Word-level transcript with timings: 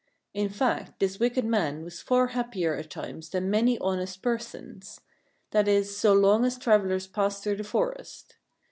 In 0.33 0.49
fact, 0.49 0.99
this 0.99 1.19
wicked 1.19 1.45
man 1.45 1.83
was 1.83 2.01
far 2.01 2.29
happier 2.29 2.73
at 2.73 2.89
times 2.89 3.29
than 3.29 3.51
many 3.51 3.77
honest 3.77 4.23
per 4.23 4.39
sons; 4.39 5.01
that 5.51 5.67
is, 5.67 5.95
so 5.95 6.11
long 6.11 6.43
as 6.43 6.57
travellers 6.57 7.05
passed 7.05 7.43
through 7.43 7.57
the 7.57 7.63
forest. 7.63 8.37